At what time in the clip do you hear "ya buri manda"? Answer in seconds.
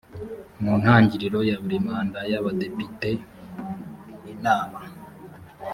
1.49-2.19